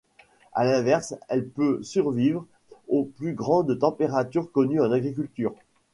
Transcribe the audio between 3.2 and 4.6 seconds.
grandes températures